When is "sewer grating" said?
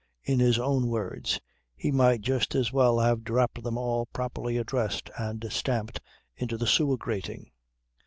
6.65-7.51